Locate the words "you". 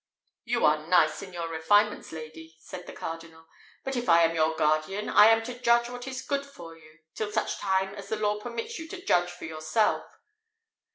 0.45-0.65, 6.75-7.01, 8.79-8.87